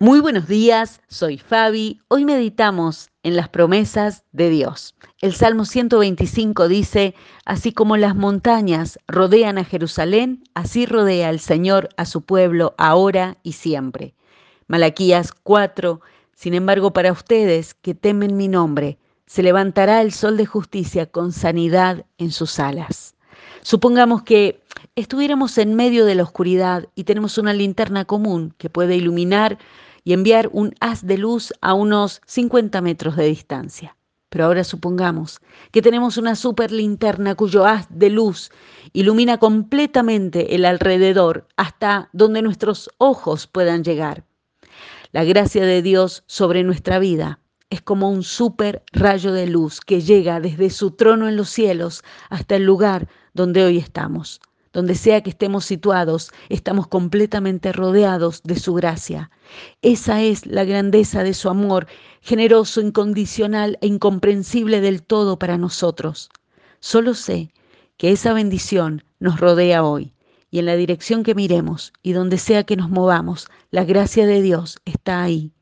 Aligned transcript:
Muy 0.00 0.20
buenos 0.20 0.46
días, 0.46 1.00
soy 1.08 1.38
Fabi. 1.38 2.00
Hoy 2.06 2.24
meditamos 2.24 3.10
en 3.24 3.34
las 3.34 3.48
promesas 3.48 4.22
de 4.30 4.48
Dios. 4.48 4.94
El 5.20 5.34
Salmo 5.34 5.64
125 5.64 6.68
dice, 6.68 7.16
así 7.44 7.72
como 7.72 7.96
las 7.96 8.14
montañas 8.14 9.00
rodean 9.08 9.58
a 9.58 9.64
Jerusalén, 9.64 10.44
así 10.54 10.86
rodea 10.86 11.30
el 11.30 11.40
Señor 11.40 11.88
a 11.96 12.04
su 12.04 12.22
pueblo 12.22 12.76
ahora 12.78 13.38
y 13.42 13.54
siempre. 13.54 14.14
Malaquías 14.68 15.32
4, 15.32 16.00
sin 16.32 16.54
embargo, 16.54 16.92
para 16.92 17.10
ustedes 17.10 17.74
que 17.74 17.96
temen 17.96 18.36
mi 18.36 18.46
nombre, 18.46 18.98
se 19.26 19.42
levantará 19.42 20.00
el 20.00 20.12
sol 20.12 20.36
de 20.36 20.46
justicia 20.46 21.06
con 21.06 21.32
sanidad 21.32 22.06
en 22.18 22.30
sus 22.30 22.60
alas. 22.60 23.16
Supongamos 23.62 24.22
que 24.22 24.62
estuviéramos 24.94 25.58
en 25.58 25.74
medio 25.74 26.04
de 26.04 26.14
la 26.14 26.22
oscuridad 26.22 26.86
y 26.94 27.02
tenemos 27.02 27.36
una 27.36 27.52
linterna 27.52 28.04
común 28.04 28.54
que 28.58 28.70
puede 28.70 28.94
iluminar 28.94 29.58
y 30.08 30.14
enviar 30.14 30.48
un 30.54 30.74
haz 30.80 31.06
de 31.06 31.18
luz 31.18 31.52
a 31.60 31.74
unos 31.74 32.22
50 32.24 32.80
metros 32.80 33.14
de 33.14 33.26
distancia. 33.26 33.94
Pero 34.30 34.46
ahora 34.46 34.64
supongamos 34.64 35.38
que 35.70 35.82
tenemos 35.82 36.16
una 36.16 36.34
super 36.34 36.72
linterna 36.72 37.34
cuyo 37.34 37.66
haz 37.66 37.86
de 37.90 38.08
luz 38.08 38.50
ilumina 38.94 39.36
completamente 39.36 40.54
el 40.54 40.64
alrededor 40.64 41.46
hasta 41.58 42.08
donde 42.14 42.40
nuestros 42.40 42.88
ojos 42.96 43.46
puedan 43.46 43.84
llegar. 43.84 44.24
La 45.12 45.24
gracia 45.24 45.66
de 45.66 45.82
Dios 45.82 46.24
sobre 46.26 46.64
nuestra 46.64 46.98
vida 46.98 47.40
es 47.68 47.82
como 47.82 48.10
un 48.10 48.22
super 48.22 48.84
rayo 48.92 49.32
de 49.32 49.46
luz 49.46 49.82
que 49.82 50.00
llega 50.00 50.40
desde 50.40 50.70
su 50.70 50.92
trono 50.92 51.28
en 51.28 51.36
los 51.36 51.50
cielos 51.50 52.02
hasta 52.30 52.56
el 52.56 52.64
lugar 52.64 53.08
donde 53.34 53.62
hoy 53.62 53.76
estamos. 53.76 54.40
Donde 54.78 54.94
sea 54.94 55.22
que 55.24 55.30
estemos 55.30 55.64
situados, 55.64 56.30
estamos 56.48 56.86
completamente 56.86 57.72
rodeados 57.72 58.44
de 58.44 58.54
su 58.54 58.74
gracia. 58.74 59.28
Esa 59.82 60.22
es 60.22 60.46
la 60.46 60.62
grandeza 60.62 61.24
de 61.24 61.34
su 61.34 61.48
amor, 61.48 61.88
generoso, 62.20 62.80
incondicional 62.80 63.76
e 63.80 63.88
incomprensible 63.88 64.80
del 64.80 65.02
todo 65.02 65.36
para 65.36 65.58
nosotros. 65.58 66.30
Solo 66.78 67.14
sé 67.14 67.52
que 67.96 68.12
esa 68.12 68.32
bendición 68.32 69.02
nos 69.18 69.40
rodea 69.40 69.82
hoy 69.82 70.14
y 70.48 70.60
en 70.60 70.66
la 70.66 70.76
dirección 70.76 71.24
que 71.24 71.34
miremos 71.34 71.92
y 72.04 72.12
donde 72.12 72.38
sea 72.38 72.62
que 72.62 72.76
nos 72.76 72.88
movamos, 72.88 73.48
la 73.72 73.82
gracia 73.82 74.28
de 74.28 74.42
Dios 74.42 74.78
está 74.84 75.24
ahí. 75.24 75.52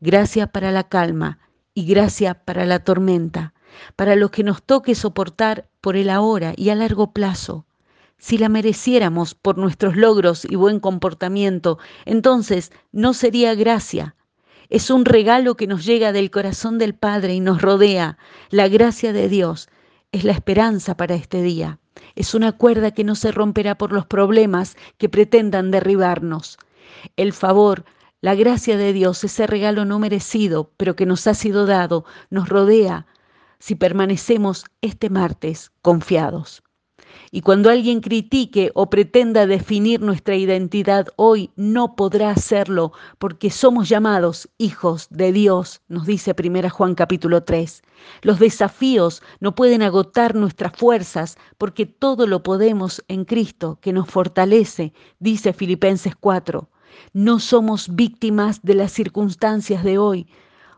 Gracia 0.00 0.48
para 0.48 0.72
la 0.72 0.90
calma 0.90 1.38
y 1.72 1.86
gracia 1.86 2.34
para 2.34 2.66
la 2.66 2.80
tormenta, 2.84 3.54
para 3.96 4.14
lo 4.14 4.30
que 4.30 4.44
nos 4.44 4.62
toque 4.62 4.94
soportar 4.94 5.70
por 5.80 5.96
el 5.96 6.10
ahora 6.10 6.52
y 6.54 6.68
a 6.68 6.74
largo 6.74 7.14
plazo. 7.14 7.64
Si 8.18 8.36
la 8.36 8.48
mereciéramos 8.48 9.34
por 9.34 9.58
nuestros 9.58 9.96
logros 9.96 10.44
y 10.44 10.56
buen 10.56 10.80
comportamiento, 10.80 11.78
entonces 12.04 12.72
no 12.90 13.14
sería 13.14 13.54
gracia. 13.54 14.16
Es 14.70 14.90
un 14.90 15.04
regalo 15.04 15.56
que 15.56 15.68
nos 15.68 15.86
llega 15.86 16.12
del 16.12 16.30
corazón 16.30 16.78
del 16.78 16.94
Padre 16.94 17.34
y 17.34 17.40
nos 17.40 17.62
rodea. 17.62 18.18
La 18.50 18.68
gracia 18.68 19.12
de 19.12 19.28
Dios 19.28 19.68
es 20.10 20.24
la 20.24 20.32
esperanza 20.32 20.96
para 20.96 21.14
este 21.14 21.42
día. 21.42 21.78
Es 22.16 22.34
una 22.34 22.52
cuerda 22.52 22.90
que 22.90 23.04
no 23.04 23.14
se 23.14 23.30
romperá 23.30 23.78
por 23.78 23.92
los 23.92 24.04
problemas 24.04 24.76
que 24.98 25.08
pretendan 25.08 25.70
derribarnos. 25.70 26.58
El 27.16 27.32
favor, 27.32 27.84
la 28.20 28.34
gracia 28.34 28.76
de 28.76 28.92
Dios, 28.92 29.22
ese 29.22 29.46
regalo 29.46 29.84
no 29.84 30.00
merecido, 30.00 30.72
pero 30.76 30.96
que 30.96 31.06
nos 31.06 31.26
ha 31.28 31.34
sido 31.34 31.66
dado, 31.66 32.04
nos 32.30 32.48
rodea 32.48 33.06
si 33.60 33.76
permanecemos 33.76 34.64
este 34.80 35.08
martes 35.08 35.70
confiados. 35.82 36.62
Y 37.30 37.42
cuando 37.42 37.70
alguien 37.70 38.00
critique 38.00 38.70
o 38.74 38.90
pretenda 38.90 39.46
definir 39.46 40.00
nuestra 40.00 40.36
identidad 40.36 41.08
hoy, 41.16 41.50
no 41.56 41.94
podrá 41.96 42.30
hacerlo 42.30 42.92
porque 43.18 43.50
somos 43.50 43.88
llamados 43.88 44.48
hijos 44.58 45.08
de 45.10 45.32
Dios, 45.32 45.82
nos 45.88 46.06
dice 46.06 46.34
1 46.38 46.70
Juan 46.70 46.94
capítulo 46.94 47.42
3. 47.42 47.82
Los 48.22 48.38
desafíos 48.38 49.22
no 49.40 49.54
pueden 49.54 49.82
agotar 49.82 50.34
nuestras 50.34 50.72
fuerzas 50.72 51.36
porque 51.58 51.86
todo 51.86 52.26
lo 52.26 52.42
podemos 52.42 53.04
en 53.08 53.24
Cristo 53.24 53.78
que 53.80 53.92
nos 53.92 54.08
fortalece, 54.08 54.92
dice 55.18 55.52
Filipenses 55.52 56.14
4. 56.18 56.68
No 57.12 57.38
somos 57.38 57.94
víctimas 57.94 58.62
de 58.62 58.74
las 58.74 58.92
circunstancias 58.92 59.84
de 59.84 59.98
hoy 59.98 60.26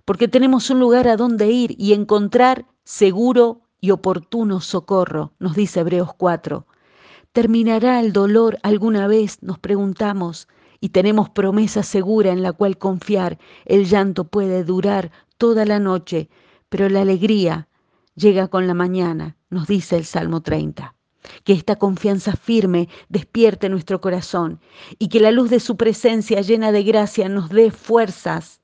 porque 0.05 0.27
tenemos 0.27 0.71
un 0.71 0.81
lugar 0.81 1.07
a 1.07 1.17
donde 1.17 1.51
ir 1.51 1.77
y 1.79 1.93
encontrar 1.93 2.67
seguro 2.83 3.61
y 3.81 3.91
oportuno 3.91 4.61
socorro, 4.61 5.33
nos 5.39 5.55
dice 5.55 5.81
Hebreos 5.81 6.15
4. 6.17 6.67
¿Terminará 7.33 8.01
el 8.01 8.13
dolor 8.13 8.59
alguna 8.63 9.07
vez? 9.07 9.43
Nos 9.43 9.59
preguntamos 9.59 10.49
y 10.81 10.89
tenemos 10.89 11.29
promesa 11.31 11.83
segura 11.83 12.33
en 12.33 12.43
la 12.43 12.53
cual 12.53 12.79
confiar. 12.79 13.39
El 13.65 13.87
llanto 13.87 14.25
puede 14.25 14.65
durar 14.65 15.13
toda 15.39 15.65
la 15.65 15.79
noche, 15.79 16.29
pero 16.69 16.89
la 16.89 17.03
alegría 17.03 17.69
llega 18.15 18.49
con 18.49 18.67
la 18.67 18.75
mañana, 18.75 19.37
nos 19.49 19.67
dice 19.67 19.97
el 19.97 20.05
Salmo 20.05 20.43
30. 20.43 20.95
Que 21.45 21.53
esta 21.53 21.77
confianza 21.77 22.33
firme 22.33 22.89
despierte 23.09 23.69
nuestro 23.69 24.01
corazón 24.01 24.61
y 24.99 25.09
que 25.09 25.21
la 25.21 25.31
luz 25.31 25.51
de 25.51 25.61
su 25.61 25.77
presencia 25.77 26.41
llena 26.41 26.73
de 26.73 26.83
gracia 26.83 27.29
nos 27.29 27.51
dé 27.51 27.71
fuerzas 27.71 28.61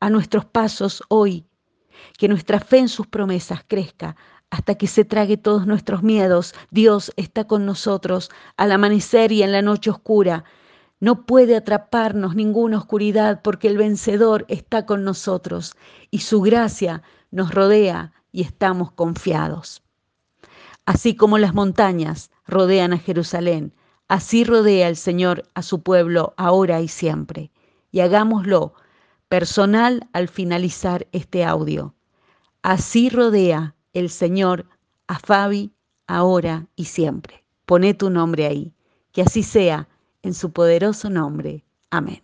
a 0.00 0.10
nuestros 0.10 0.44
pasos 0.44 1.02
hoy. 1.08 1.46
Que 2.18 2.28
nuestra 2.28 2.60
fe 2.60 2.78
en 2.78 2.88
sus 2.88 3.06
promesas 3.06 3.60
crezca 3.66 4.16
hasta 4.50 4.74
que 4.74 4.86
se 4.86 5.04
trague 5.04 5.36
todos 5.36 5.66
nuestros 5.66 6.02
miedos. 6.02 6.54
Dios 6.70 7.12
está 7.16 7.46
con 7.46 7.66
nosotros 7.66 8.30
al 8.56 8.72
amanecer 8.72 9.32
y 9.32 9.42
en 9.42 9.52
la 9.52 9.62
noche 9.62 9.90
oscura. 9.90 10.44
No 10.98 11.24
puede 11.24 11.56
atraparnos 11.56 12.34
ninguna 12.34 12.78
oscuridad 12.78 13.40
porque 13.42 13.68
el 13.68 13.78
vencedor 13.78 14.44
está 14.48 14.84
con 14.84 15.04
nosotros 15.04 15.74
y 16.10 16.18
su 16.20 16.42
gracia 16.42 17.02
nos 17.30 17.54
rodea 17.54 18.12
y 18.32 18.42
estamos 18.42 18.92
confiados. 18.92 19.82
Así 20.84 21.14
como 21.14 21.38
las 21.38 21.54
montañas 21.54 22.30
rodean 22.46 22.92
a 22.92 22.98
Jerusalén, 22.98 23.72
así 24.08 24.44
rodea 24.44 24.88
el 24.88 24.96
Señor 24.96 25.44
a 25.54 25.62
su 25.62 25.82
pueblo 25.82 26.34
ahora 26.36 26.80
y 26.80 26.88
siempre. 26.88 27.50
Y 27.92 28.00
hagámoslo 28.00 28.74
personal 29.30 30.08
al 30.12 30.26
finalizar 30.26 31.06
este 31.12 31.44
audio. 31.44 31.94
Así 32.62 33.10
rodea 33.10 33.76
el 33.92 34.10
Señor 34.10 34.66
a 35.06 35.20
Fabi 35.20 35.72
ahora 36.08 36.66
y 36.74 36.86
siempre. 36.86 37.44
Pone 37.64 37.94
tu 37.94 38.10
nombre 38.10 38.46
ahí. 38.46 38.74
Que 39.12 39.22
así 39.22 39.44
sea, 39.44 39.88
en 40.22 40.34
su 40.34 40.50
poderoso 40.50 41.10
nombre. 41.10 41.64
Amén. 41.90 42.20